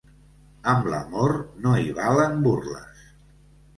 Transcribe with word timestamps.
Amb 0.71 0.87
l'amor 0.93 1.35
no 1.65 1.75
hi 1.81 1.93
valen 2.01 2.41
burles. 2.49 3.05